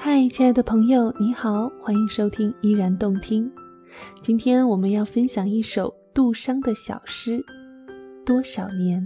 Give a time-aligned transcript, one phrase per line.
[0.00, 3.50] 嗨，亲爱的朋友，你好，欢迎收听依然动听。
[4.20, 7.32] 今天我们要分享一首杜商的小诗
[8.24, 9.04] 《多少年》。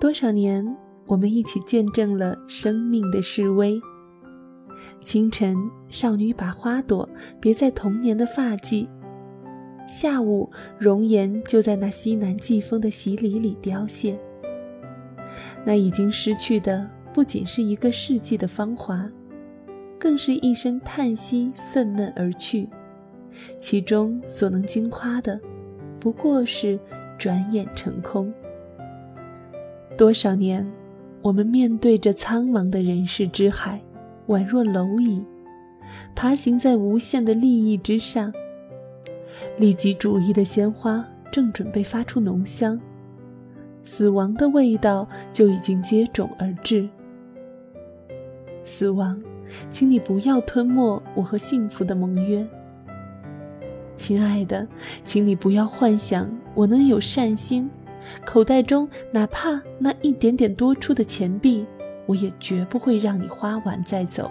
[0.00, 0.66] 多少年，
[1.04, 3.78] 我们一起见证了生命的示威。
[5.02, 5.54] 清晨，
[5.88, 7.06] 少女把花朵
[7.38, 8.88] 别在童年的发髻；
[9.86, 14.18] 下午，容颜就在那西南季风的洗礼里凋谢。
[15.62, 16.88] 那已经失去的。
[17.14, 19.08] 不仅是一个世纪的芳华，
[20.00, 22.68] 更是一声叹息愤懑而去，
[23.60, 25.40] 其中所能惊夸的，
[26.00, 26.76] 不过是
[27.16, 28.34] 转眼成空。
[29.96, 30.68] 多少年，
[31.22, 33.80] 我们面对着苍茫的人世之海，
[34.26, 35.24] 宛若蝼蚁，
[36.16, 38.32] 爬行在无限的利益之上。
[39.56, 42.80] 利己主义的鲜花正准备发出浓香，
[43.84, 46.88] 死亡的味道就已经接踵而至。
[48.64, 49.20] 死亡，
[49.70, 52.46] 请你不要吞没我和幸福的盟约。
[53.96, 54.66] 亲爱的，
[55.04, 57.70] 请你不要幻想我能有善心，
[58.24, 61.64] 口袋中哪怕那一点点多出的钱币，
[62.06, 64.30] 我也绝不会让你花完再走。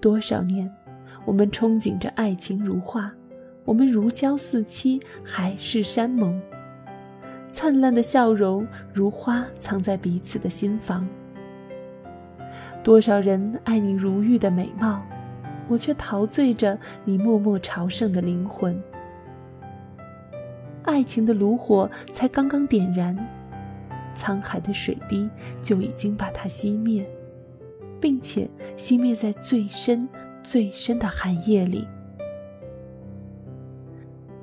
[0.00, 0.70] 多少年，
[1.24, 3.12] 我们憧憬着爱情如画，
[3.64, 6.40] 我们如胶似漆，海誓山盟，
[7.52, 11.06] 灿烂的笑容如花藏在彼此的心房。
[12.84, 15.02] 多少人爱你如玉的美貌，
[15.68, 18.78] 我却陶醉着你默默朝圣的灵魂。
[20.82, 23.16] 爱情的炉火才刚刚点燃，
[24.14, 25.30] 沧海的水滴
[25.62, 27.08] 就已经把它熄灭，
[27.98, 30.06] 并且熄灭在最深
[30.42, 31.88] 最深的寒夜里。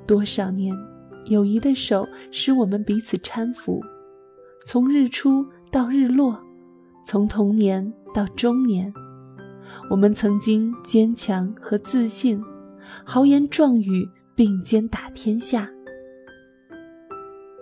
[0.04, 0.76] 多少年，
[1.26, 3.80] 友谊的手使我们彼此搀扶，
[4.66, 6.42] 从日出到日落，
[7.04, 7.92] 从童年。
[8.14, 8.92] 到中年，
[9.88, 12.44] 我们曾经坚强和自信，
[13.06, 15.66] 豪言壮语并肩打天下。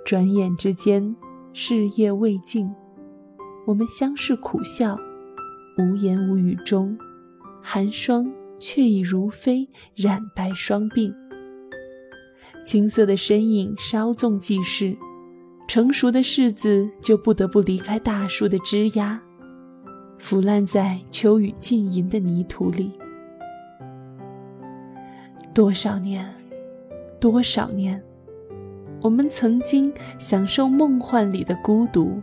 [0.05, 1.15] 转眼之间，
[1.53, 2.69] 事业未尽，
[3.65, 4.99] 我们相视苦笑，
[5.79, 6.99] 无言无语中，
[7.63, 11.15] 寒霜却已如飞染白双鬓。
[12.65, 14.97] 青涩的身影稍纵即逝，
[15.69, 19.21] 成熟的柿子就不得不离开大树的枝桠。
[20.21, 22.93] 腐烂在秋雨浸淫的泥土里。
[25.55, 26.29] 多少年，
[27.19, 28.01] 多少年，
[29.01, 32.21] 我们曾经享受梦幻里的孤独。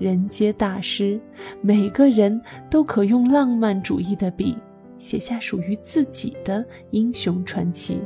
[0.00, 1.18] 人皆大师，
[1.62, 4.58] 每个人都可用浪漫主义的笔
[4.98, 8.00] 写下属于自己的英雄传奇，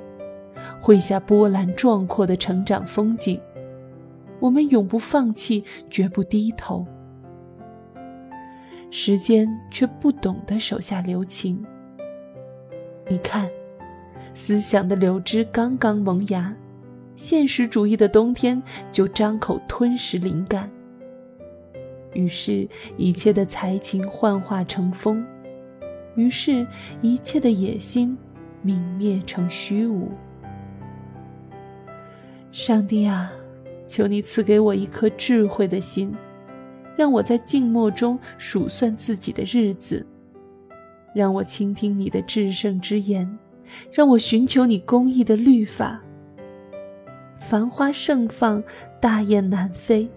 [0.79, 3.41] 绘下波澜壮阔的成长风景。
[4.39, 6.87] 我们永不放弃，绝不低头。
[8.91, 11.65] 时间却不懂得手下留情。
[13.09, 13.49] 你看，
[14.35, 16.55] 思想的柳枝刚刚萌芽，
[17.17, 20.71] 现实主义的冬天就张口吞噬灵感。
[22.15, 22.67] 于是，
[22.97, 25.23] 一切的才情幻化成风；
[26.17, 26.67] 于是，
[27.03, 28.17] 一切的野心
[28.65, 30.11] 泯灭成虚无。
[32.51, 33.31] 上帝啊，
[33.87, 36.15] 求你赐给我一颗智慧的心。
[36.99, 40.05] 让我在静默中数算自己的日子，
[41.15, 43.39] 让我倾听你的至圣之言，
[43.93, 46.03] 让我寻求你公义的律法。
[47.39, 48.61] 繁花盛放，
[49.01, 50.11] 大雁南飞，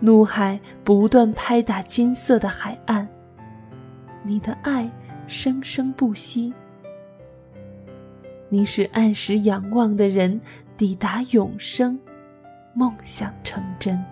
[0.00, 3.06] 怒海不断拍打金色的海岸，
[4.22, 4.90] 你的爱
[5.26, 6.54] 生生不息。
[8.48, 10.40] 你使按时仰望的人
[10.74, 12.00] 抵达永生，
[12.72, 14.02] 梦想成真。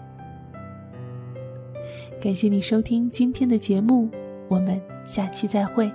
[2.19, 4.09] 感谢你收听今天的节目，
[4.49, 5.93] 我们下期再会。